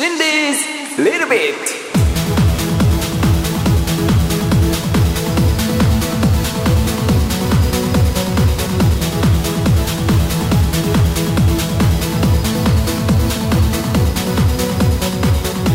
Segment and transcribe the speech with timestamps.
[0.00, 0.54] 心理
[0.96, 1.80] ズリルビット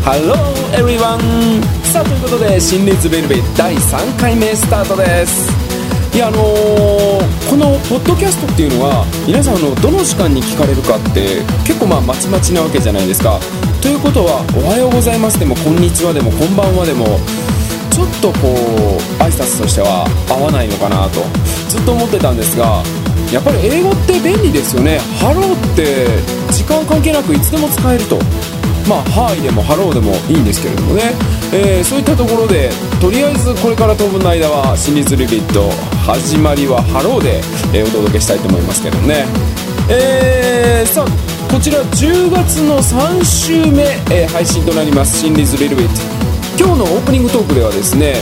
[0.04, 5.54] ハローエブリワンさあということで心理ズベルベ第3回目スタートです。
[6.16, 13.40] いやあのー、このポッドキャストっていうのは皆さんのどの時間に聞かれるかって結構まあまちまちなわけじゃないですか。
[13.86, 17.20] ということは「おはようございます」でも「こんにちは」でも「こんばんは」でも
[17.92, 21.22] ちょっとこう挨拶としては合わないのかなと
[21.70, 22.82] ずっと思ってたんですが
[23.32, 26.08] やっぱり英語って便利ですよね「ハロー」って
[26.52, 28.18] 時間関係なくいつでも使えると。
[28.88, 31.16] まあ、ハーイでもハローでもいいんですけれどもね、
[31.52, 32.70] えー、そういったところで
[33.02, 35.72] とりあえずこれから当分の間は真実リビット
[36.06, 37.42] 始まりはハローで、
[37.74, 39.26] え、お届けしたいと思いますけどね。
[39.90, 40.35] えー、
[41.52, 45.20] こちら10月の3週目、えー、配信となります。
[45.20, 46.02] 真実リルビット
[46.64, 48.16] 今日のオープニングトークではですね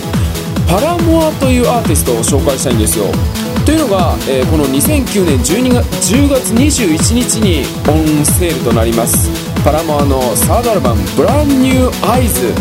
[0.67, 3.06] パラモアというアーティストを紹介したいんですよ。
[3.66, 9.30] というのが、えー、この2009年12月10月21日にオンセールとなります。
[9.64, 12.53] パラモアのサードアルバム「ブランニューアイズ。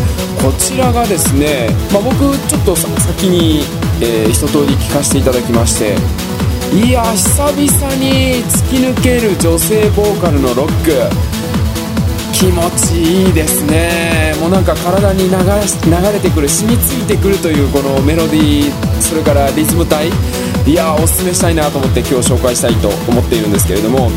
[0.43, 3.63] こちらがですね、まあ、僕ちょっと先に、
[4.01, 5.95] えー、一通り聴かせていただきまして
[6.73, 10.91] いや久々に突き抜ける女性ボーカルのロック。
[12.33, 14.33] 気持ちいいですね。
[14.41, 15.35] もうなんか体に流
[16.11, 20.09] れてくる染みついてくるというこのメロディーそれからリズム体。
[20.65, 24.09] いやおすすめしたいなと思って今日紹介したいと思っているんですけれども。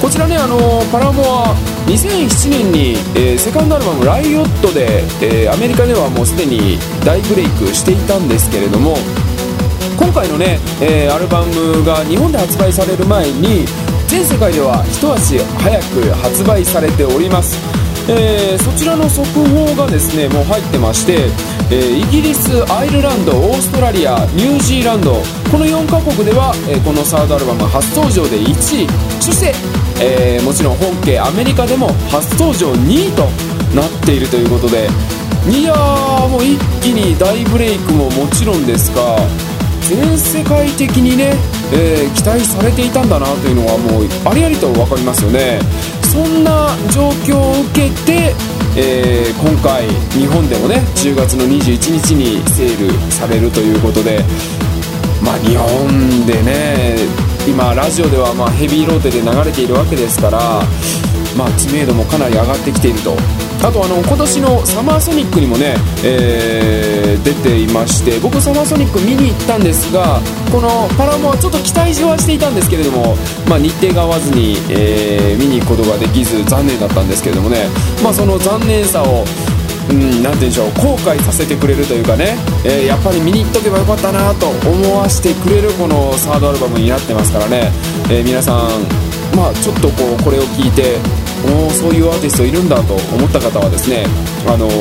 [0.00, 1.56] こちらねあのパラモア
[1.88, 8.96] 2007年に、えー、セカンドアルバム「ライオットで」えー、アメリカではもうすでに大ブレイクしていたんですけれども。
[10.06, 13.66] 今回のね、えー、アルバムが日本で発売される前に
[14.06, 17.58] 全世界では一足早く発売されております。
[18.08, 21.26] えー、そちらの速報がですねもう入ってまして、
[21.74, 25.14] えー、イギリスアイルランドオーストラリアニュージーランド
[25.50, 28.86] この4カ国では、え、このサードアルバム初登場で1位
[29.20, 29.52] そして、
[30.00, 33.26] えもちろん本家アメリカでも初登場2位と
[33.74, 34.86] なっているということで
[35.50, 39.18] いやーもう一気に大ブレイクももちろんですが
[39.88, 41.32] 全世界的にね、
[41.72, 45.60] えー、期待されていたんだなというのはもうありありと分かりますよね。
[46.10, 48.34] そんな状況を受けて、
[48.76, 54.24] えー、今回日本でもね10月の21日にセールされるということで
[55.22, 56.96] まあ日本でね
[57.46, 60.62] 今ラジオではまヘビーローテで流れているわけですから
[61.36, 63.45] まあ、知名度もかなり上がってきていると。
[63.62, 65.74] あとあの今年のサマーソニックにもね、
[66.04, 70.20] えー、出ていまして僕サマーソニック見に行ったんですが
[70.52, 73.16] このパラモはちょっと期待はしていたんですけれども、
[73.48, 77.66] まあ、日程が合わずに、えー、見に行くことができず残念だったんですけれどもね、
[78.02, 79.24] まあ、その残念さを
[79.88, 82.34] うん、なて言うんでしょう後悔させてくれるというかね、
[82.64, 87.70] えー、やっぱり見に行っとけばよかったなと思わせてくれるこのサードアルバムになってますからね、
[88.10, 88.82] えー、皆さん
[89.36, 90.98] まあちょっとこうこれを聞いて
[91.44, 94.06] おそういうアーティストいるんだと思った方はですね
[94.46, 94.72] あのー、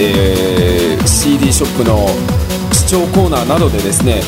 [0.00, 2.06] えー、CD ショップの
[2.72, 4.22] 視聴コーナーなどでですね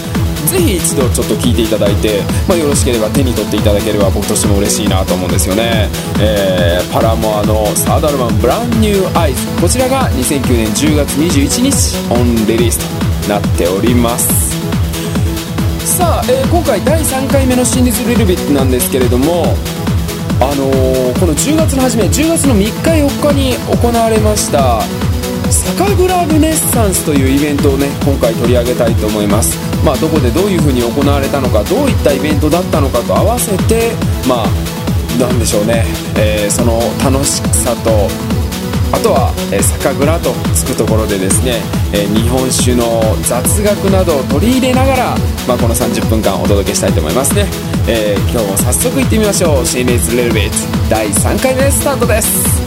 [0.49, 5.89] ぜひ一度ちょっと聞いていただいて、まあ、よろしければ手に取っていただければ僕としても嬉しいなと思うんですよね、
[6.21, 9.47] えー、パラモアのサードアルバム「ブランニューアイズ。
[9.61, 12.79] こちらが2009年10月21日オンリリース
[13.27, 14.51] となっております。
[15.97, 19.55] さあ、えー、今回第3回目の「真実リルビット」なんですけれども
[20.41, 24.81] あのー、この10月の初め10月の3日4日に行われました
[25.51, 29.59] 酒蔵ルネッサンスというイベントをね今回取り上げたいと思います。
[29.85, 33.93] まあどこでどういうふうに行われたのかどういったイベントだったのかと合わせて
[34.29, 34.47] まあ
[35.19, 35.85] なんでしょうね、
[36.17, 38.09] えー、その楽しさと
[38.93, 41.63] あとは、え、酒蔵とつくところでですね、
[41.93, 47.47] え、日本酒の雑学などを取り入れながら、まあ、この30分間お届けしたいと思いますね、
[47.89, 52.61] えー、今日も早速いってみましょう「シンレイズ・レルベイツ」第3回目スタートです。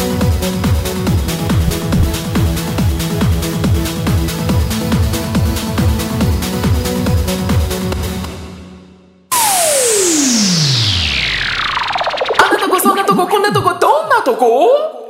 [12.40, 15.03] あなとこそんなとここんなとこどんなとこ？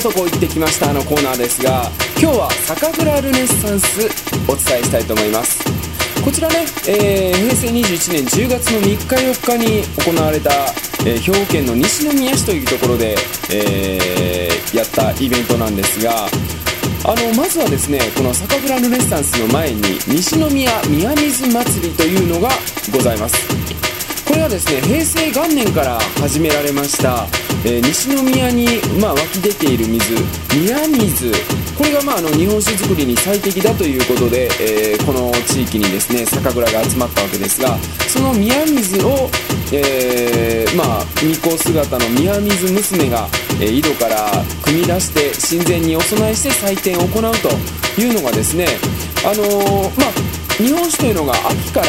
[0.00, 1.82] なとこ行ってきましたのコーナーですが
[2.18, 4.00] 今日は酒蔵ルネッサンス
[4.50, 5.60] お伝えしたいと思います。
[6.24, 10.50] こちらね、えー、平成21年10月の3日4日に行われた、
[11.04, 13.14] えー、兵庫県の西宮市というところで、
[13.52, 16.26] えー、やったイベントなんですが
[17.04, 22.48] あのまずはですねこの酒蔵ルネッサンスの前に西宮宮水祭りというのが
[22.92, 23.89] ございます。
[24.30, 27.26] これはですね平成元年から始められました、
[27.66, 28.64] えー、西宮に、
[29.00, 30.14] まあ、湧き出ている水
[30.54, 31.32] 宮水。
[31.76, 39.28] これが、まあ、あの日本酒造りに最適だということで、えー、この地域にですね酒蔵が集まったわけですがその宮水を、
[39.72, 43.26] えー、まあ巫女姿の宮水娘が、
[43.60, 44.30] え、井戸から
[44.62, 48.66] 汲み出して神前にお供えして祭典を行うというのがですね
[49.26, 51.86] あの、まあ日本酒というのが秋から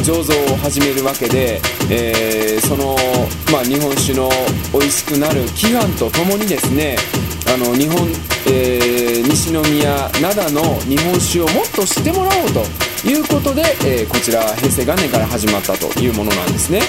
[0.00, 1.60] 醸造を始めるわけで、
[1.90, 2.96] えー、その、
[3.52, 4.30] まあ、日本酒の
[4.72, 6.96] 美味しくなる祈願とともにですね
[7.52, 8.08] あの日本、
[8.48, 12.64] えー、西宮灘の日本酒をもっと知ってもらおうと
[13.06, 16.80] いうことで、えー、こちら平成元年から始まったというものなんですね。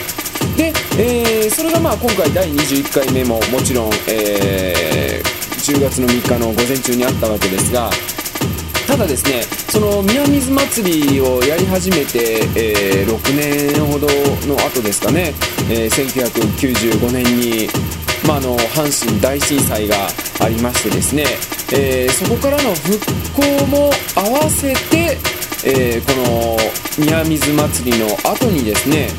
[0.56, 5.22] で、えー、それがまあ今回第21回目ももちろん、え
[5.66, 7.90] 10月の3日の午前中にあったわけですが
[8.96, 14.08] ただですねその宮水祭りをやり始めて、えー、6年ほど
[14.48, 15.34] の後ですかね、
[15.70, 17.68] えー、1995年に、
[18.26, 19.98] まあ、の阪神大震災が
[20.40, 21.26] ありましてですね、
[21.74, 22.98] えー、そこからの復
[23.36, 25.18] 興も合わせて、
[25.66, 26.14] えこ
[26.98, 29.10] の宮水祭りの後にですね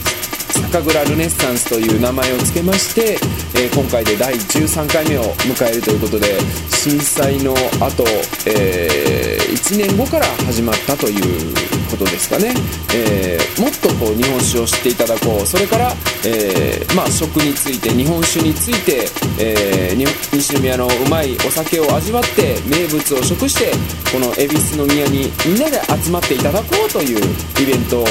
[0.62, 3.18] 酒蔵ルネッサンスという名前を付けまして、
[3.54, 6.38] えー、今回で第13回目を迎えるということで
[6.68, 8.04] 震災の後、
[8.46, 12.54] えー、1年後から始まったということですかね、
[12.94, 15.92] えー、もっとこう日本酒を知っていただこうそれから、
[16.24, 19.94] えまあ、食について日本酒について、え
[20.32, 23.72] 西宮のうまいお酒を味わって名物を食して
[24.12, 27.18] この恵比寿の宮にみんなで集まっていただこうという
[27.62, 28.06] イベントを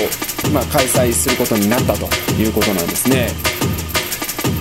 [0.54, 3.30] まあ、開催することになったということなんですね。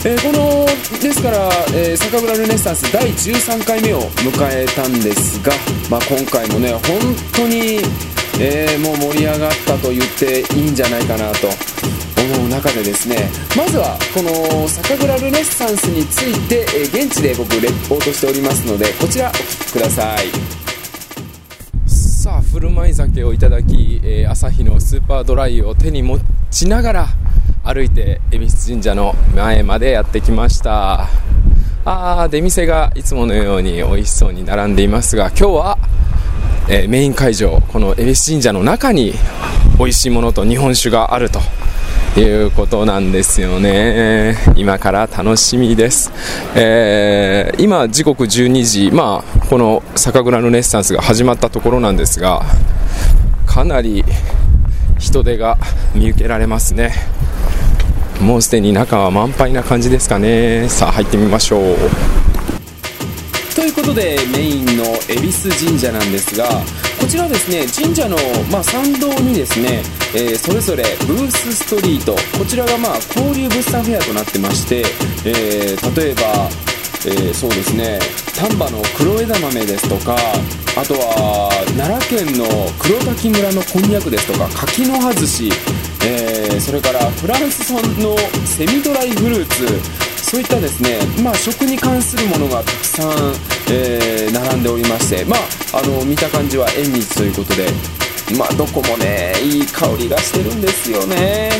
[0.06, 0.66] えー、この
[1.00, 5.52] ですから、えー、酒蔵ルネッサンス第13回目を迎えたんですが、
[5.90, 6.82] まあ、今回もね本
[7.32, 7.80] 当に、
[8.40, 11.48] えー、もう盛り上がったと言っていいんじゃないかなと
[12.36, 20.64] 思う中でですねまずはこの酒蔵ルネッサンスについて、え現地で僕レポートしておりますのでこちらお聴きください。
[22.24, 26.18] さあ振る舞い酒をいただき、えー、朝日のスーパードライを手に持
[26.50, 27.06] ちながら
[27.62, 31.06] 歩いて恵比寿神社の前までやってきました
[31.84, 35.78] あー出店がいつものように美味しそうに並んでいますが今日は、
[36.68, 39.12] えー、メイン会場この恵比寿神社の中に
[39.78, 41.40] 美味しいものと日本酒があると
[42.18, 44.36] いうことなんですよね。
[44.56, 46.12] 今から楽しみです。
[46.54, 52.42] えー、今時刻12時、まあ、この酒蔵のレッサンスが始まったところなんですが、
[53.46, 54.04] かなり
[54.98, 55.58] 人手が
[55.94, 56.94] 見受けられますね。
[58.20, 60.68] もうすでに中は満杯な感じですかね。
[60.68, 61.76] さあ入ってみましょう。
[63.64, 66.46] ということでメインの恵比寿神社なんですが
[67.00, 68.18] こちらですね神社の、
[68.52, 69.80] まあ、参道にですね、
[70.14, 74.84] えー、それぞれブースストリートこちらが、まあ、交流物産フェアとなってまして、
[75.24, 76.20] えー、例えば、
[77.08, 77.98] えー、そうですね
[78.36, 80.14] 丹波の黒枝豆ですとか
[80.76, 82.44] あとは奈良県の
[82.78, 85.48] 黒滝村のこんにゃくですとか柿の葉寿司、
[86.04, 88.14] えー、それからフランス産の
[88.44, 93.08] セミドライフルーツそういったですね、まあ、食に関するものがたくさん、
[93.70, 97.68] えー、並んでおりまして、まあ、あの見た感じは縁日ということで、
[98.36, 101.50] まあ、どこもねいい香りがしてるんですよね、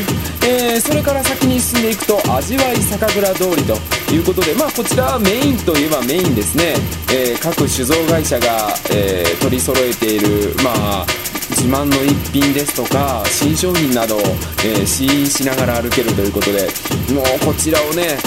[0.43, 6.75] えー、それから先に進んでいくと味わい酒蔵通りということで、まあ、こちらはメインといえばメインですね、
[7.15, 11.05] えー、各酒造会社が、えー、取り揃えている、まあ
[11.51, 14.19] 自慢の一品ですとか新商品などを、
[14.65, 16.63] えー、試飲しながら歩けるということで
[17.13, 18.17] もうこちらをね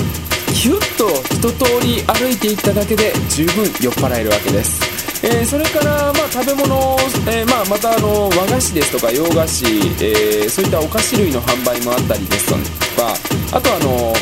[0.55, 4.81] キュッと一通り歩いていっただけで十分酔っ払えるわけです、
[5.27, 6.97] えー、それから、まあ、食べ物、
[7.31, 12.57] えー、まあ、またあの和菓子ですとか洋菓子、えー、そういったお菓子類の販売もあったりですと
[13.01, 13.15] か
[13.53, 14.13] あとあの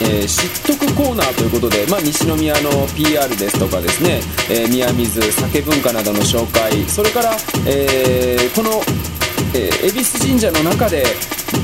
[0.00, 7.32] えー、知っとくコーナーということで、まあ、西宮の PR ですとかですね、えー、宮水酒文化などの紹介それから、
[7.66, 8.80] えー、この
[9.54, 11.04] えー、恵比寿神社の中で、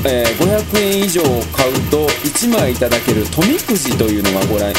[0.05, 4.73] えー、500円以上を買うと1枚いただける富くじというのがご来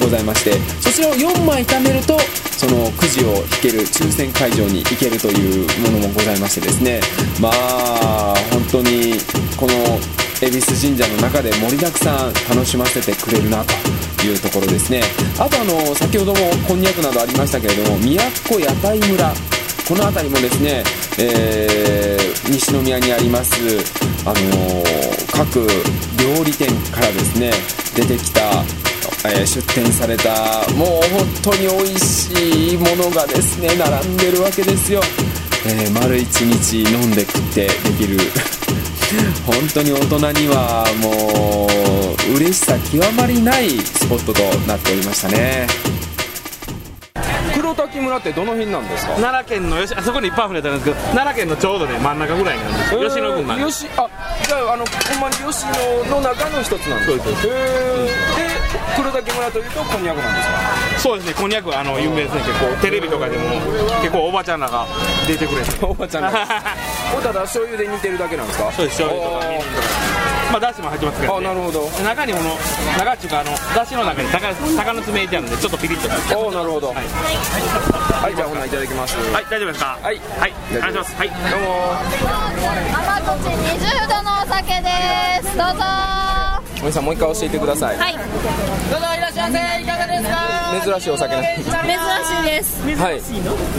[0.00, 2.18] ございましてそちらを4枚貯めると
[2.62, 7.00] そのくじを引ける抽選会場に行けるというものもございましてですね。
[7.40, 9.14] まあ本当に
[9.56, 9.74] この
[10.40, 15.02] 恵比寿神社の中で盛りだくさん楽しませてくれるなというところですね。
[15.38, 16.38] あとあの先ほども
[16.68, 19.32] こんにゃくなどありましたけれども宮古屋台村
[19.88, 20.84] この辺りもですね、
[21.18, 23.54] えー、西宮にあります、
[24.24, 25.66] あのー、各
[26.22, 27.52] 料理店からですね
[27.94, 28.62] 出てきた
[29.24, 35.00] えー出店されたもう本当に美味しいものがですね並んでるわけですよ、
[35.66, 38.18] え丸一日飲んで食ってできる。
[39.46, 41.68] 本当に大人にはも
[42.30, 45.66] う嬉しさ極まりないスポットとなっておりましたね。
[47.92, 49.12] 黒滝村ってどの辺なんですか？
[49.16, 53.70] 奈良県の吉あそこにいっぱい溢れてるんですけど奈良県のちょうどね真ん中ぐらいなんです吉野郡なんで。
[53.70, 54.08] す吉あ
[54.46, 58.04] じゃああのほんまに吉野の中の一つなんですかそうですへー。
[58.04, 58.12] で
[58.96, 60.98] 黒滝村というとこんにゃくなんですか？
[60.98, 62.40] そうですねこんにゃくあの有名ですね。
[62.42, 63.44] 結構テレビとかでも
[64.00, 64.86] 結構おばちゃんらが
[65.26, 65.72] 出てくれて。
[65.84, 66.30] おばちゃんが。
[67.12, 68.72] これただ醤油で煮てるだけなんですか？
[68.72, 69.88] そうです醤油とかみりんとか
[70.52, 71.88] まあだしも入ってますけど、ね、あなるほど。
[72.04, 72.50] 中にこの
[72.98, 76.38] 中っていうかあのだしの中に鷹鷹の爪入れてあるんでちょっとピリッと。
[76.38, 76.88] おおなるほど。
[76.88, 79.16] はい、はいじゃあほな、いただきます。
[79.32, 79.98] はい、大丈夫ですか？
[80.02, 80.20] はい。
[80.38, 81.16] はい、お願いします。
[81.16, 81.28] はい。
[81.28, 81.96] どうも。
[82.92, 85.56] 甘口20度のお酒です。
[85.56, 85.80] どうぞ。
[85.80, 87.96] はおじさんもう一回教えてください。
[87.96, 88.18] い。
[88.90, 89.06] どうぞ
[89.42, 90.84] ませいかがですか？
[90.84, 91.68] 珍しいお酒ね珍し
[92.40, 92.80] いです。
[92.96, 93.20] はい。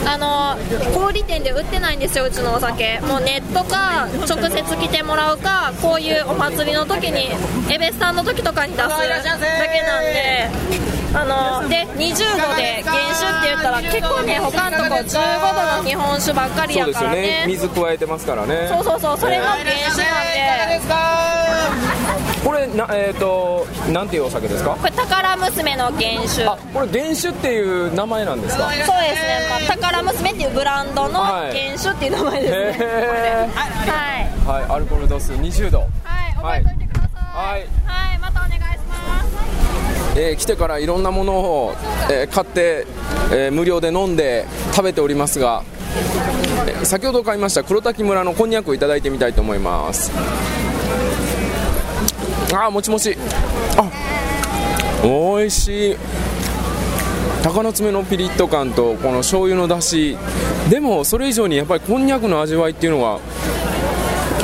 [0.05, 0.57] あの
[0.93, 2.99] 小売店で売ってないんですようちのお酒。
[3.01, 7.29] もうネットか直接来てもらうかこういうお祭りの時に
[7.73, 9.03] エベスさんの時とかに出すだけ
[9.81, 10.49] なんで。
[11.15, 17.15] あので20度で原酒って言ったら結構ね他のとこ15度の日本酒ばっかりやそうですよね。
[17.15, 18.67] からね水加えてますからね。
[18.67, 20.81] そうそうそうそれの原酒なんで
[22.43, 24.71] これなえっ、となんていうお酒ですか？
[24.75, 26.43] これ宝娘の原酒。
[26.45, 28.63] あこれ原酒っていう名前なんですか？
[28.69, 31.57] そうですね、まあ、宝娘っていうブランドのはい。
[31.67, 32.61] 原酒っていう名前ですね、へ
[33.55, 34.29] はい。
[34.45, 35.79] ーはいアルコール度数20度。
[35.79, 37.11] はい覚えておいてください。
[37.53, 37.67] はい。
[37.85, 38.57] はい、またお願いし
[38.89, 40.19] ます。
[40.19, 41.75] えー来てからいろんなものを、
[42.11, 42.85] えー買って、
[43.31, 45.63] えー無料で飲んで食べておりますが、
[46.67, 50.11] えー先ほど買いました黒滝村のこんにゃくをいただいてみたいと思います
[52.53, 53.17] あーもちもち。
[53.77, 53.91] あ
[55.03, 55.97] 美味しい。
[57.41, 60.17] 鷹の爪のピリッと感とこの醤油の出汁。
[60.69, 63.19] でもそれ以上にやっぱりこんにゃくの味わいっていうのが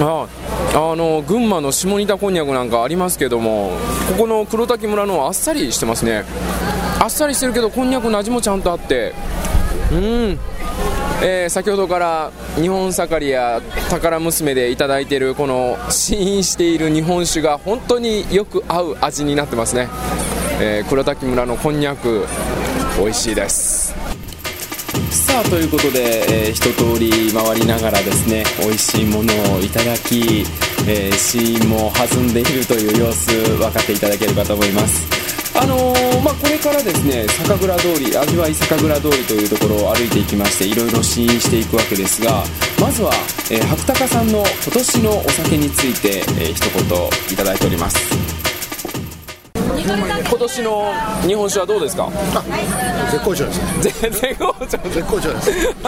[0.01, 0.27] あ
[0.73, 3.71] あの群馬の下仁田こんにゃくなんかありますけども
[4.09, 6.25] ここの黒滝村のあっさりしてますね。
[6.99, 9.13] あっさりしてるけどこんにゃくの味もちゃんとあって。
[9.93, 10.39] うん。
[11.21, 19.89] えー先ほどから日本盛りや宝娘でいただいているこの試飲している日本酒が本当によく合う味になってますね、
[20.61, 22.25] えー黒滝村のこんにゃく
[22.97, 23.93] 美味しいです。
[25.11, 30.45] さあということで、えー一通り回りながらですね美味しいものをいただき、
[30.87, 35.18] えー試飲も弾んでいるという様子分かっていただけるかと思います。
[35.61, 42.43] あのーまあ、これからですね酒蔵通り味わい酒蔵通りというところを歩いていきましていろいろ試飲していくわけですが
[42.79, 43.11] まずは、
[43.51, 46.81] えー白鷹さんの今年のお酒について、えー一言
[47.33, 47.97] いただいております。
[50.29, 50.93] 今年の
[51.27, 52.09] 日本酒はどうですか？
[53.11, 53.59] 絶好調です
[54.01, 54.77] 全然好調。
[54.89, 55.51] 絶好調です。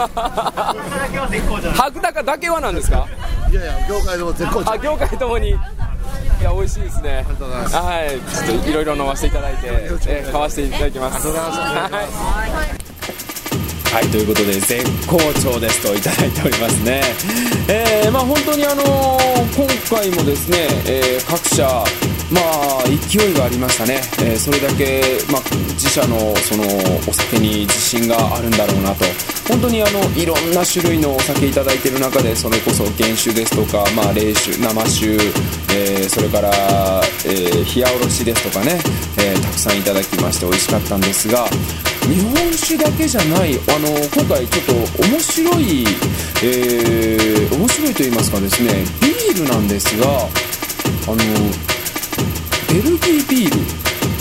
[1.75, 3.07] 白鷹だけはなんですか？
[3.51, 4.71] いやいや業界でも絶好調。
[4.71, 5.55] あ業界ともに
[6.41, 7.23] いや美味しいですね。
[7.23, 8.47] はい。
[8.47, 11.27] ちょっといろいろ飲ませていただいて、えー買わせていただきます。
[11.27, 12.81] はい。
[13.93, 17.01] はい、ということで絶好調ですといただいておりますね。
[17.67, 20.57] えーまあ本当にあのー今回もですね、
[20.87, 21.83] えー各社
[22.31, 24.01] まあ勢いがありましたね。
[24.23, 25.41] えーそれだけまあ
[25.73, 26.63] 自社のその
[27.07, 29.05] お酒に自信があるんだろうなと。
[29.47, 35.07] 本当にあのいろんな種類のお酒いただいている中でそれこそ原酒ですとか、まあ、冷酒生酒、
[35.75, 36.49] えーそれから、
[37.25, 38.79] えー冷やおろしですとかね、
[39.17, 41.45] えたくさんいただきまして美味しかったんですが
[42.07, 45.85] 日本酒だけじゃないあの今回ちょっと面白い、
[46.43, 51.15] えー面白いと言いますかですねビールなんですがあの
[52.71, 53.57] ベルギービール。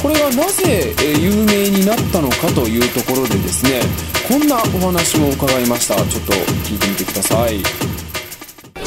[0.02, 3.80] これがなぜ、有名になったのかというところでですね
[4.26, 5.94] こんなお話を伺いました。
[5.94, 6.32] ちょっと
[6.64, 8.09] 聞いてみてください。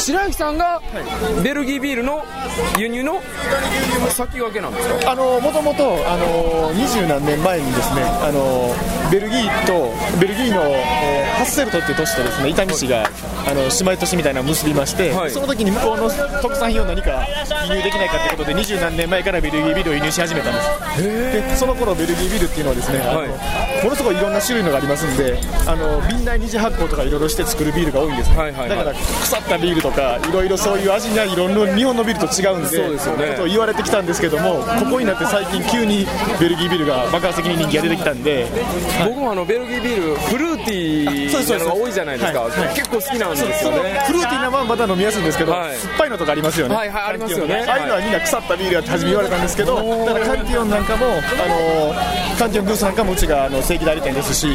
[0.03, 0.81] 白雪さんが
[1.41, 2.23] ベルギービールの
[2.77, 3.21] 輸入の
[4.09, 5.11] 先駆けなんですか？
[5.11, 8.73] あのもともとあの二十何年前にですねあの
[9.09, 15.31] ベルギーとベルギーの、えーハッセルトっていう都市とですね伊丹市があの姉妹都市みたいなのを結びまして、はい。
[15.31, 16.09] その時に向こうの
[16.41, 17.25] 特産品を何か
[17.67, 21.03] 輸入できないかということで二十何年前からベルギービールを輸入し始めたんです。
[21.03, 25.37] でその頃ベルギービールっていうのはですね、はいものすごいいろんな種類のがありますんで
[25.67, 28.69] あの瓶内二次発酵とかいろいろして作るビールが多いんですね、はいはいはい。
[28.69, 33.35] だから腐ったビールとかいろいろそういう味がいろんな日本のビールと違うんでそうですよね。
[33.35, 36.05] と言われてきたんですけどもここになって最近急に
[36.39, 38.47] ベルギービールが爆発的に人気が出てきたんで、
[39.05, 42.51] 僕もあのベルギービールフルーティーなのが多いじゃないですか、はい。
[42.51, 42.75] はい。
[42.75, 44.03] 結構好きなんですよね。
[44.07, 47.65] フルーティーなまままだ飲みやすいんですけど、はい酸っぱいのとかありますよね、はいはいありますよね。
[47.67, 49.75] ああいうのはみんな腐ったビールやって初め言われたんですけど、
[50.05, 51.09] だからカンティオンなんかも、あ
[51.47, 51.93] の
[52.37, 54.47] カンティオングースなんかもうちがあの正規代理店ですし、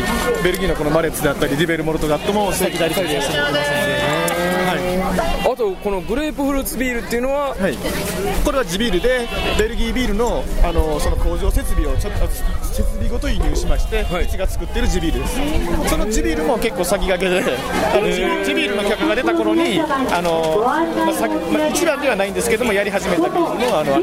[0.44, 3.48] ベルギーのこのマレッツであったり、リベルモルトガットも正規代理店でやってます。
[3.48, 5.22] ので、
[5.52, 7.76] あとこのグレープフルーツビールっていうのははい、
[8.44, 9.26] これは地ビールで、
[9.58, 14.24] ベルギービールのあのその工場設備をちょっと設備ごと輸入しまして、はい。
[14.24, 15.90] うちが作ってる地ビールです。
[15.90, 17.56] その地ビールも結構先駆けで、
[17.92, 18.02] あの
[18.44, 18.68] 地ビー。
[18.68, 23.98] ルの客が出た頃に、あのまあさまあ、一番ではないんですけども、やり始めたビールのあの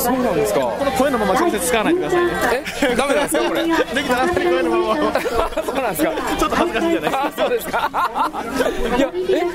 [0.00, 2.32] そうなんですかこの声のまま直接使わないでくださいね。
[2.82, 5.20] えダメなんですかこれできたら声のまま。
[5.62, 7.32] そうなんですかちょっと恥ずかしいじゃないですか。
[7.36, 7.90] そうですか
[8.96, 9.12] いや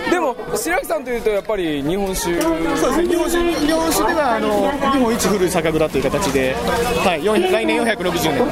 [0.07, 8.47] えでも白木さんというとやっぱり日本酒そうですね、日本酒日本酒ではあの日本一古い酒蔵という形で、はい、4来年460年。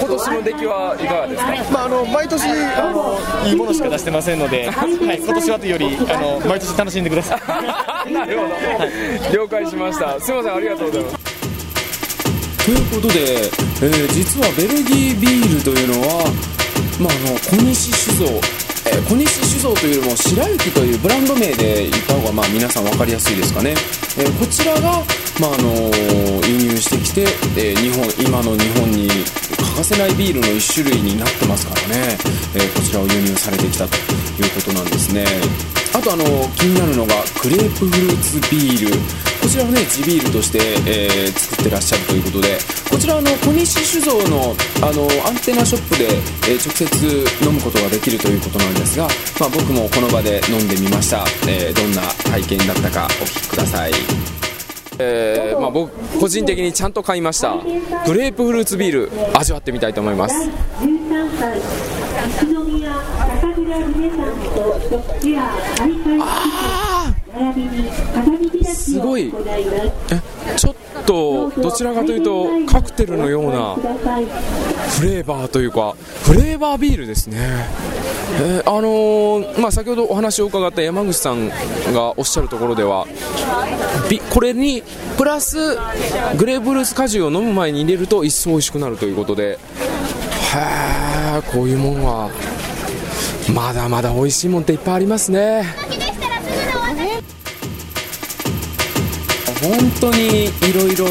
[0.00, 2.44] 今年の出来はいかがですかまあ、あの毎年
[2.76, 7.40] あのいいものしか出してませんので、はい、今年はというよりあの毎年楽しんでください。
[8.12, 10.20] なるほど、了解しました。
[10.20, 11.16] すいませんありがとうございます。
[12.64, 13.42] ということで、
[13.82, 16.24] えー実はベルギービールというのは、
[17.00, 18.24] まあ、あの小西酒造、
[18.86, 23.74] えー小西酒造というよりも白雪というブランド名で言った方がまあ皆さん分かりやすいですかね、
[24.18, 25.02] えーこちらが、
[25.40, 25.90] まああの
[26.46, 27.22] 輸入してきて、
[27.58, 32.16] えー日本今の日本に欠かせないビールの一種類になってますからね、
[32.54, 35.24] えこちらを輸入されてきたということなんですね。
[35.94, 36.24] あとあの
[36.56, 38.96] 気になるのがグレープフルーツビール。
[39.42, 42.58] こちらをね地ビールとして、えー作ってらっしゃるということで
[42.88, 46.04] こちらの小西酒造のあのアンテナショップで、
[46.48, 49.08] えー直接飲むことができるということなんですが、
[49.40, 53.92] まあ、僕もこの場で飲んでみました、えーどんな体験だったかお聞きください。
[55.00, 57.56] えーまあ、僕個人的にちゃんと買いました。
[58.06, 60.36] グレープフルーツビール味わってみたいと思います。
[63.72, 66.18] 13歳宇都宮酒蔵ルネサンスとショップや大会
[67.32, 69.32] 並びに片道立ちを行い。
[70.10, 70.20] え
[70.56, 70.74] ちょっ
[71.06, 77.38] とどちらかというとカクテルのようなフレーバーというかフレーバービールですね、
[78.40, 81.48] えーあのーまあ、先ほどお話を伺った山口さん
[81.92, 83.06] がおっしゃるところでは
[84.30, 84.82] これに
[85.16, 85.56] プラス
[86.36, 89.58] グレープフルーツ果汁を飲む前に入れると一層美味しくなるということで。
[90.54, 90.58] へ
[91.38, 92.30] えこういうもんは。
[93.54, 95.64] まだまだ美味しいもんっていっぱいありますね。
[99.62, 101.06] 本当にいろいろ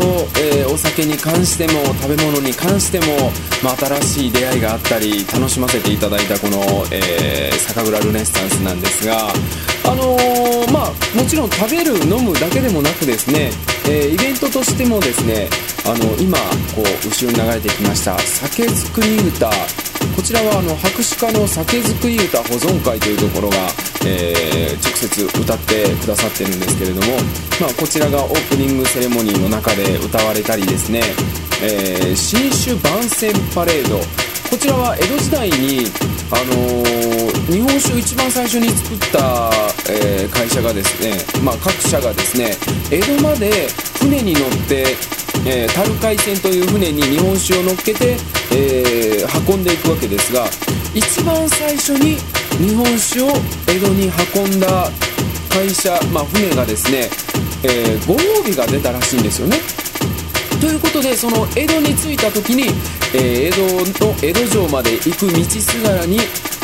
[0.73, 3.31] お酒に関しても食べ物に関しても、
[3.63, 6.57] まあ、新しい出会いがあったり楽しませていただいたこの、
[6.91, 13.51] えー酒蔵ルネッサンスなんですがあのーまあもちろん食べる飲むだけでもなくですね、
[13.87, 15.47] えーイベントとしてもですね
[15.85, 16.37] あの今
[16.75, 19.49] こう後ろに流れてきました酒造り歌
[20.15, 23.57] こちらはあの博士課の酒造り歌保存会というところが、
[24.05, 27.07] えー直接歌ってくださってるんですけれども、
[27.59, 31.01] まあ、こちらがオープニングセレモニーの中で歌われたりですね、
[31.63, 33.97] えー新酒番宣パレード。
[34.49, 35.85] こちらは江戸時代に、
[36.31, 39.51] あのー日本酒を一番最初に作った、
[39.89, 42.55] えー会社がですね、まあ、各社がですね
[42.91, 43.67] 江戸まで
[43.99, 44.85] 船に乗って
[45.45, 48.17] えー、樽海船という船に日本酒を乗っけて、
[48.54, 50.45] えー運んでいくわけですが
[50.93, 52.17] 一番最初に
[52.58, 53.27] 日本酒を
[53.67, 54.89] 江戸に運んだ
[55.49, 57.10] 会社、まあ、船がですね、
[57.63, 59.58] えーご褒美が出たらしいんですよね。
[60.60, 62.65] ということでその江戸に着いた時に、
[63.13, 66.17] え江戸の江戸城まで行く道すがらに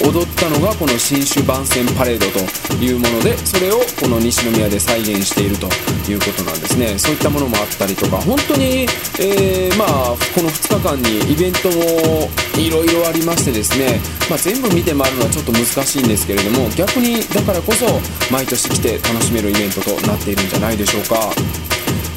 [0.04, 5.68] 踊ったのがこの新酒番宣パレードというものでそれをこの西宮で再現していると
[6.10, 6.98] いうことなんですね。
[6.98, 8.88] そういったものもあったりとか本当に、
[9.20, 17.86] えーまあこの2日間にイベントもいろいろありましてですね、まあ、全部見て回るのはちょっと難しいんですけれども逆にだからこそ
[18.32, 21.32] 毎年来て楽しめるイベントとなっているんじゃないでしょうか。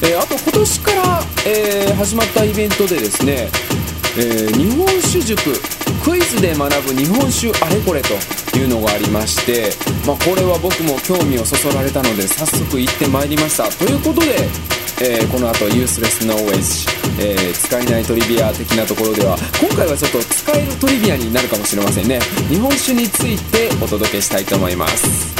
[0.02, 3.50] えーあと今年から、えー始まったイベントでですね、
[4.18, 5.52] えー日本酒塾
[6.04, 8.14] クイズで学ぶ日本酒あれこれと
[8.58, 9.70] いうのがありまして、
[10.06, 13.64] まあ、これは僕も興味をそそられたので早速行ってまいりました。
[13.68, 14.48] ということで、
[15.02, 16.86] えーこの後ユースレスノーウェイジ、
[17.20, 22.18] えー使えないトリビア的なところでは今回はちょっと使えるトリビアになるかもしれませんね。
[22.48, 25.30] 日本酒についてお届けしたいと思います。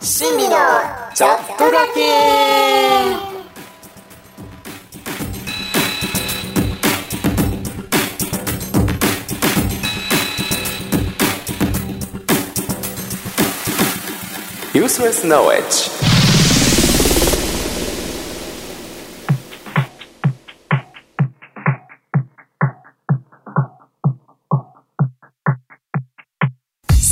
[0.00, 0.56] 心理の
[1.16, 2.00] ちょっとだけ。
[14.74, 16.05] ユースレスノウエッジ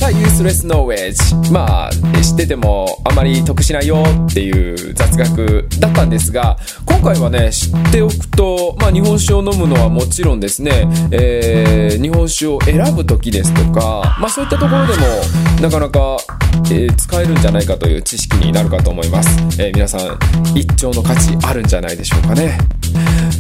[0.04, 1.50] さあ、ユースレスノーウェッジ。
[1.50, 1.90] まあ、
[2.22, 15.06] 知っててもあまり得しないよっていう雑学だったんですが、今回はね、知っておくと、まあ、日本酒を飲むのはもちろんですね、えー、日本酒を選ぶ時ですとか、まあ、そういったところでも、
[15.62, 16.18] なかなか、
[16.66, 19.38] えー、使えるんじゃないかという知識になるかと思います。
[19.58, 20.18] えー、皆さん、
[20.54, 22.58] 一丁の価値あるんじゃないでしょうかね。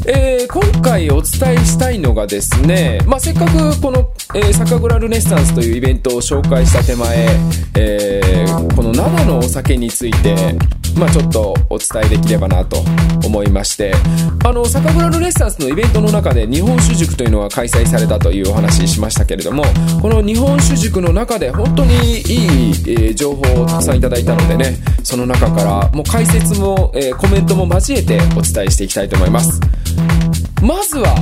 [0.06, 7.26] えー、今回お伝えしたいのがですね、まあ、せっかくこの、えー、酒蔵ルネッサンスというイベントを紹介した手前、
[7.76, 10.54] えー、この生のお酒について、
[10.96, 12.82] まあ、ちょっとお伝えできればなと
[13.24, 13.94] 思いまして、
[14.44, 19.64] あの、酒蔵ルネッサンスのイベントの中で日本酒塾というのが開催されたというお話ししましたけれども、
[20.00, 29.60] この日本酒塾の中で本当にいい、え、情報をたくさんいただいたのでね、その中からもう解説も、え、コメントも交えてお伝えしていきたいと思います。
[30.62, 31.14] まずは、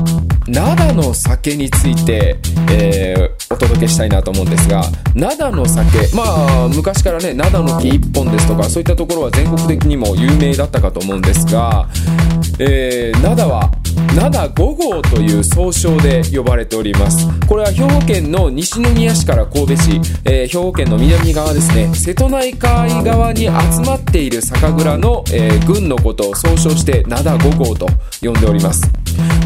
[0.47, 2.37] 灘の酒について、
[2.71, 4.85] えー、お届けしたいなと思うんですが、
[5.15, 6.23] 灘の酒、ま
[6.65, 11.89] あ、昔からね、灘の木1本ですとか、そういったところは全国的にも有名だったかと思うんですが、
[12.59, 13.71] えー、は、
[14.15, 17.27] 灘5号という総称で呼ばれております。
[17.47, 19.91] これは兵庫県の西宮市から神戸市、
[20.25, 23.51] えー、兵庫県の南側ですね、瀬戸内海側に集
[23.87, 27.87] まっている酒蔵の、えー、軍のことを総称して灘5号と
[28.21, 28.83] 呼んでおります。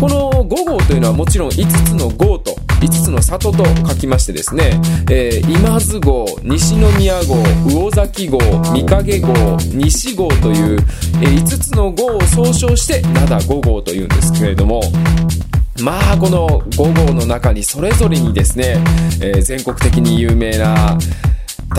[0.01, 9.33] この5号というのはもちろん5つの号と5つの里と書きましてですね、えー、今津号、西宮号、魚崎号、三影号、
[9.73, 10.79] 西号という、
[11.23, 14.81] え、5つの号を総称して灘5号というんですけけれども、
[15.83, 18.77] まあこの5号の中にそれぞれにですね、
[19.21, 20.97] えー、全国的に有名な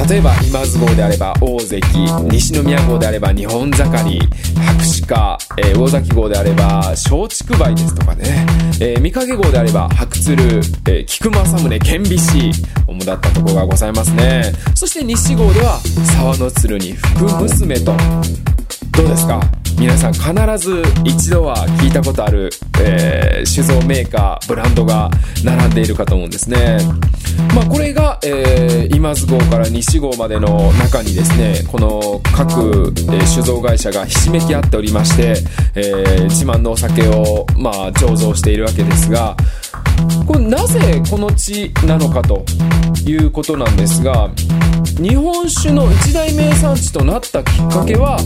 [0.10, 4.20] 例えば今津号であれば大関西宮号であれば日本盛り
[4.86, 8.46] 白鹿、えー、大崎号であれば松竹梅ですとかね、
[8.82, 12.52] えー、三影号であれば白鶴、えー、菊正宗顕微師
[12.86, 14.52] 主だったとこがございますね。
[14.76, 15.80] そして西号では
[16.18, 17.94] 沢の鶴に福娘と。
[18.98, 19.40] どうですか？
[19.78, 22.50] 皆さん必ず一度は聞いたことある、
[22.82, 25.12] えー、酒造メーカーブランドが
[25.44, 26.80] 並んでいるかと思うんですね。
[27.54, 35.36] まあこれが、えー、今津号から西号までの中にですねこの各、えー、酒造会社がひしめき合っておりまして、
[35.76, 39.38] えー、自慢のお酒をまあ醸造しているわけですが
[40.26, 42.44] これなぜこの地なのかと
[43.08, 44.30] いうことなんですが
[45.00, 48.18] 日本酒の一大名産地となったきっかけは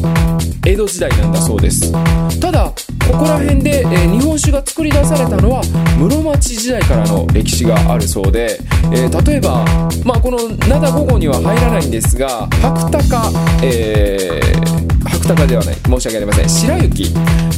[0.66, 1.92] 江戸時代なんだそうです。
[2.40, 2.74] ただ
[3.12, 5.62] ここら辺で、えー、日本酒が作り出されたのは
[5.98, 8.58] 室町時代からの歴史があるそうで、
[8.94, 9.66] えー、例えば、
[10.06, 13.32] まあ、この灘五号には入らないんですが白鷹、
[13.64, 14.91] えー
[15.32, 15.76] 白鷹ではない。
[15.76, 16.50] 申し訳ありません。
[16.50, 17.14] 白雪、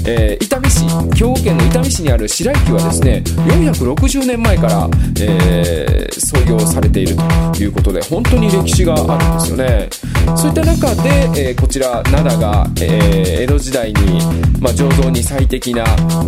[0.05, 0.83] えー、伊丹市
[1.15, 7.15] 兵庫県の伊丹市にある白雪はですね460年前から、えー、創業されている
[7.53, 9.89] ということで本当に歴史があるんですよね。
[10.37, 14.21] そういった中で、えー、こちら灘が、えー、江戸時代に、
[14.59, 15.83] まあ、醸造に最適な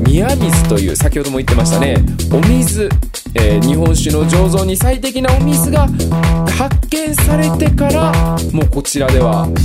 [0.05, 1.95] 宮水という先ほども言ってましたね
[2.31, 2.89] お水
[3.36, 5.88] えー、日本酒の醸造に最適なお水が
[6.58, 9.56] 発見されてからもうこちらではもう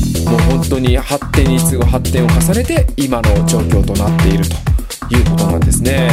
[0.50, 6.08] 本当に発展に次ぐ発展を重ねて今の状況となっているということなんですね。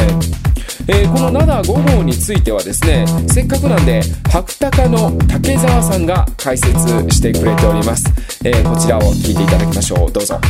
[0.90, 8.06] えー、この75号についてはですねせっかくなんで白鷹の竹澤さんが解説してくれております、
[8.42, 10.12] えー、こちらを聞いていただきましょう。
[10.12, 10.40] どうぞ。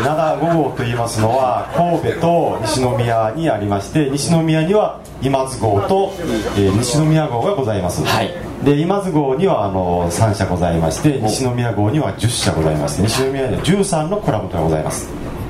[0.00, 6.12] 灘5号といいますのは神戸と西宮にありまして西宮には今津号と、
[6.56, 8.30] えー、西宮号がございます、はい、
[8.64, 15.08] で今津号にはあの3社ございまして西宮号には10社ございまして西宮には13のクラブがございます。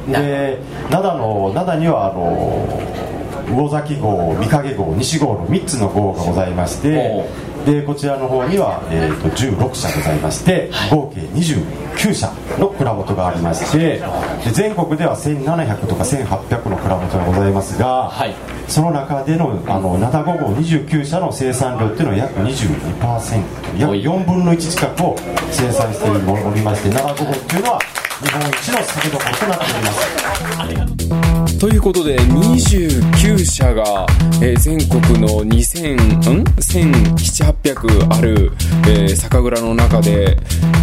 [0.08, 0.58] で
[0.90, 3.02] 灘の灘にはあの
[3.46, 7.24] 魚崎号三影号西号の3つの号がございまして
[7.64, 18.34] でこちらの方には、えーと、16社ございまして合計29社の蔵元がありましてで全国では1700とか1800の蔵元がございますが、はい、
[18.72, 25.14] その中でのあの灘5号29社の生産量っていうのは約22%約4分の1近くを
[25.50, 27.78] 生産しておりまして灘5号っていうのは
[28.22, 31.58] 日本一の酒どころとなっております。
[31.62, 34.04] ということで29社が、
[34.42, 38.50] えー、全国の2000ん？1700800ある、
[38.88, 40.36] えー、酒蔵の中で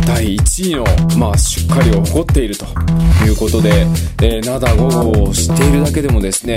[0.08, 0.86] 第1位の、
[1.18, 2.66] まあ、出荷量を誇っていると
[3.26, 3.82] いうことで、
[4.24, 6.56] えー、灘5号を知っているだけでもですね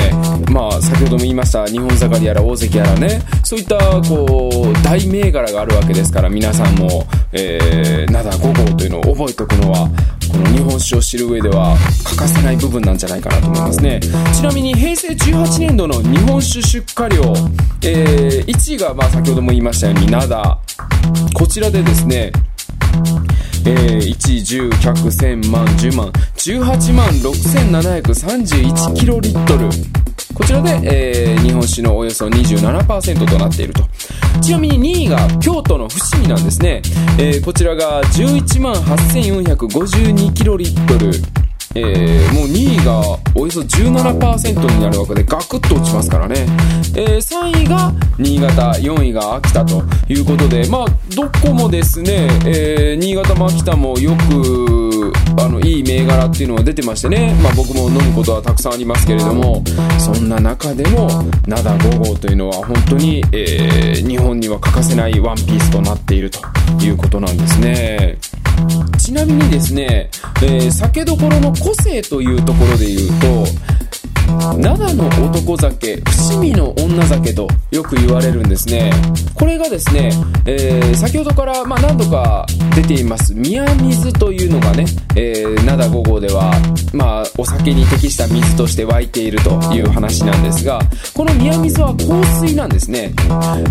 [0.52, 9.88] まあ先ほども言いました日本盛りやら大関やらねそういったこう大銘柄があるわけですから皆さんも、えー、灘5号というのを覚えておくのは
[10.30, 14.00] この日本酒を知る上では欠かせない部分なんじゃないかなと思いますね
[14.34, 17.22] ちなみに平成18年度の日本酒出荷量、
[17.82, 20.58] えー、1位がまあ先ほども言いましたように灘
[21.34, 22.32] こちらでですね
[23.64, 30.01] えー、1、10、100、1000万、10万、18万6731キロリットル。
[30.34, 33.82] こちらで、えー、日本酒のおよそ27%となっていると。
[34.40, 36.82] ちなみに2位が京都の伏見なんですね。
[37.18, 41.12] えー、こちらが11万8452キロリットル。
[41.74, 43.00] えー、もう2位が
[43.34, 46.46] およそ17%になるわけでガクッと落ちますからね、
[46.94, 54.81] えー、3位が新潟4位が秋田ということでまあどこもですね、えー、新潟も秋田もよく
[55.38, 59.62] あのいい銘柄っていうのが出てましてね、まあ、僕も飲むことはたくさんありますけれども
[59.98, 61.08] そんな中でも
[61.46, 66.40] 灘5号というのは本当に、えー、日本には欠かせないワンピースとなっていると
[66.84, 68.18] いうことなんですね。
[68.98, 70.10] ちなみにですね、
[70.42, 73.71] えー、酒どころの個性というところで言うと、
[74.58, 78.92] 灘の男酒、伏見の女酒とよく言われるんですね。
[79.34, 80.12] これがですね、
[80.46, 86.52] えー、先ほどから、ま、何度か出ています宮水というのがね、えー、灘5号では、
[86.92, 90.80] まあ、お酒に適した水として湧いているという話なんですが、
[91.14, 92.04] この宮水は香
[92.40, 93.12] 水なんですね。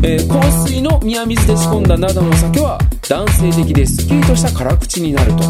[0.03, 5.43] えー、香水の宮水で仕込んだ灘のお酒は男性的ですっきりとした辛口になると。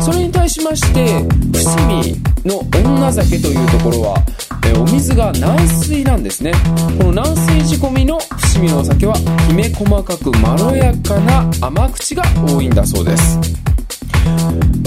[0.00, 1.22] それに対しまして、
[1.52, 4.22] 伏見の女酒というところは、
[4.66, 6.52] えお水が軟水なんですね。
[6.98, 9.14] この軟水仕込みの伏見のお酒は
[9.48, 13.38] きめ細かくまろやかな甘口が多いんだそうです。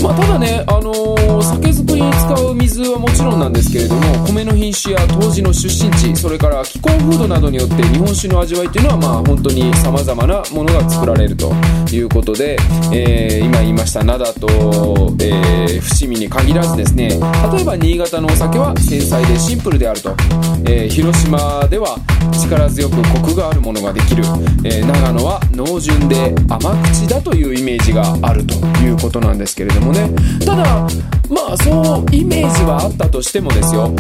[0.04, 11.54] まあ、ただね、あのー、酒造りに使う水はもちろんなんですけれども米の品種や当時の出身地それから気候風土などによって日本酒の味わいっていうのはまあ本当に様々なものが作られると
[11.92, 12.58] いうことで、
[12.94, 14.48] えー、今言いました灘と、
[15.22, 17.10] えー、伏見に限らずですね
[17.52, 20.12] 例えば新潟のお酒は繊細でシンプルであると、
[20.66, 21.98] えー、広島では
[22.42, 24.24] 力強くコクがあるものができる、
[24.64, 30.10] え長野は濃純で甘口だというイメージがあるということなんですけれどもね。
[30.46, 30.88] ただ
[31.30, 33.94] まあそうイメージはあったとしてもですよ。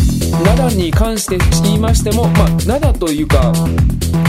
[0.43, 3.53] 灘に関して言いましてもまあ灘というか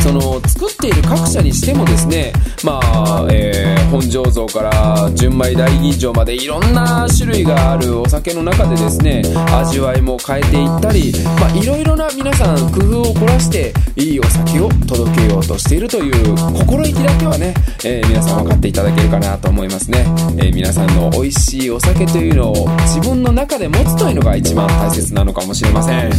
[0.02, 2.32] その作っている各社にしてもですね
[2.64, 20.04] まあ、えー、本醸造から純米大吟醸までいろんな種類があるお酒の中でですね味わいも変えていったりまあいろいろな皆さん工夫を凝らしていいお酒を届けようとしているという心意気だけはね、えー、皆さん分かっていただけるかなと思いますね、
[20.38, 26.10] えー、皆さんの美味しいお酒というのを自分の中で持つというのが一番大切なのかもしれません、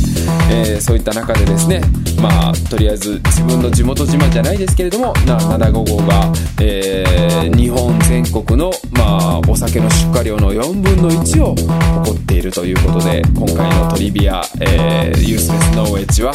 [0.50, 1.82] えー、そういった中でですね
[2.22, 6.32] まあとりあえず自分の地元自慢じゃないですけれどもな7 5号が、
[6.62, 11.56] えー、日本全国の、まあ、お酒の出荷量の4分の1を
[12.04, 16.32] 誇っているということで今回のトリビア、えー、ユースレスノーウェッジは、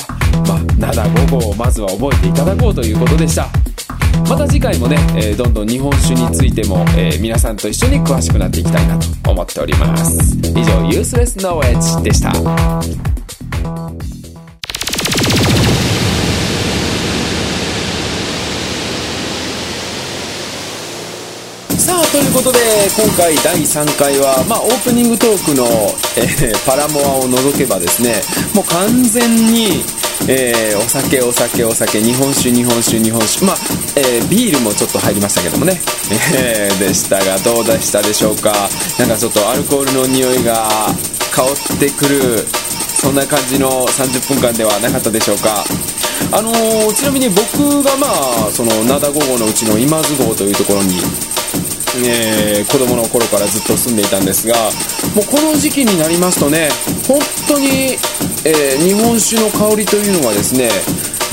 [0.46, 3.48] まあ、灘5号をまずは覚えていただこうということでした。
[4.28, 10.36] また次回もね、えー、どんどん日本酒についても、えー、皆さんと一緒に詳しくなっていきたいなと思っております。
[10.48, 12.32] 以上ユースレスノーエッジでした。
[21.78, 22.58] さあということで
[22.98, 25.64] 今回第3回は、まあ、オープニングトークの、
[26.18, 28.22] えー、パラモアを除けばですね
[28.54, 29.84] もう完全に
[30.28, 32.02] えー、お酒お酒お酒。
[32.02, 33.46] 日本酒日本酒日本酒。
[33.46, 33.56] まあ、
[33.94, 35.80] えー、ビールもちょっと入りましたけどもね、
[36.34, 38.52] えー、でしたがどうでしたでしょうか。
[38.98, 40.66] なんかちょっとアルコールの匂いが
[41.30, 45.62] 香ってくるそんな感じの30分間ではなかったでしょうか。
[46.32, 50.98] あのー、ちなみに僕がまあその灘5号のうちの今津号というところに
[52.04, 54.54] えー、子供の頃からずっと住んでいたんですが
[55.14, 56.68] もうこの時期になりますとね
[57.06, 57.96] 本当に
[58.46, 60.70] えー、日本酒の香りというのがですね、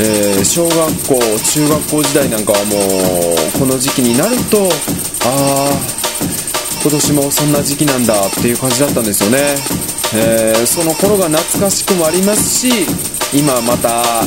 [0.01, 0.73] えー、小学
[1.05, 4.65] 校中学校時代なんかはもうこの時期になると
[5.29, 5.77] ああ
[6.81, 9.37] 今年もそんな時期なんだっていう感じだったんですよね、
[10.17, 12.87] えー、その頃が懐かしくもありますし
[13.31, 14.25] 今また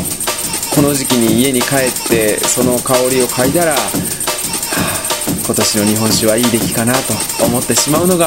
[0.73, 5.06] この時期に家に帰ってその香りを嗅いだら、はあ、
[5.47, 8.27] 今年の日本酒はいい出来かなと思ってしまうのが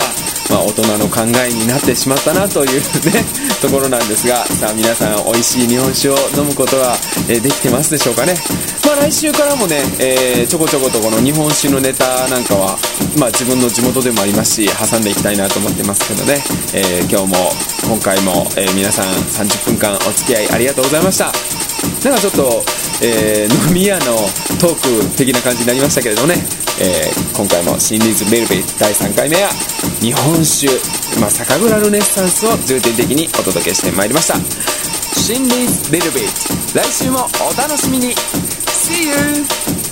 [0.50, 3.24] まあ、大人の考えになってしまったなというね
[3.62, 8.34] ところなんですがさあ皆さん美味しい日本酒を飲むことは、え、できてますでしょうかね。
[8.86, 12.80] まあ来週からもね、えー、ちょこちょことこの日本酒のネタなんかは
[13.18, 17.54] まあ自分の地元でもありますし挟んでいきたいなと思ってますけどね、えー、今日も
[17.84, 21.69] 今回も、え皆さん30分間お付き合いありがとうございました。
[22.04, 22.64] なんかちょっと、
[23.02, 24.16] え飲み屋の
[24.60, 26.44] トーク的な感じになりましたけれどもね。
[26.82, 29.50] えー、今回もシンリーズベルベイ第3回目は
[30.00, 30.68] 日本酒、
[31.20, 34.36] まあ、酒蔵ルネッサンスを重点的にお届けしてまいりました。
[35.20, 36.24] シンリーズベルベイ
[36.74, 38.16] 来週もお楽しみに。
[38.16, 39.89] See you!